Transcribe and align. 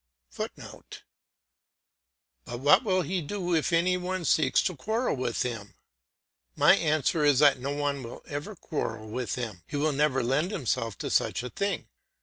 [Footnote: 0.31 1.03
"But 2.45 2.59
what 2.61 2.83
will 2.83 3.03
he 3.03 3.21
do 3.21 3.53
if 3.53 3.71
any 3.71 3.97
one 3.97 4.25
seeks 4.25 4.67
a 4.67 4.75
quarrel 4.75 5.15
with 5.15 5.43
him?" 5.43 5.75
My 6.55 6.75
answer 6.75 7.23
is 7.23 7.37
that 7.37 7.59
no 7.59 7.69
one 7.75 8.01
will 8.01 8.23
ever 8.25 8.55
quarrel 8.55 9.07
with 9.11 9.35
him, 9.35 9.61
he 9.67 9.75
will 9.77 9.91
never 9.93 10.23
lend 10.23 10.49
himself 10.49 10.97
to 10.97 11.11
such 11.11 11.43
a 11.43 11.51
thing. 11.51 11.87